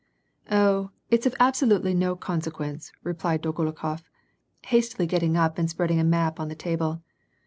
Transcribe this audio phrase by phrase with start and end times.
[0.49, 4.01] "Oh, it is of absolutely no consequence," replied Dolgo rukof,
[4.63, 7.03] hastily getting up and spreading a map on the table.